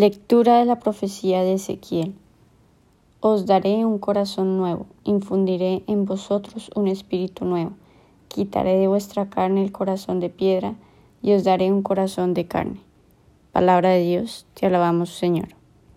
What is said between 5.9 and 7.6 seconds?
vosotros un espíritu